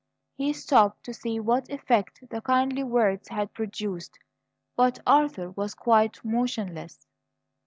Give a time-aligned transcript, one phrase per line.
[0.33, 4.17] He stopped to see what effect the kindly words had produced;
[4.75, 7.05] but Arthur was quite motionless.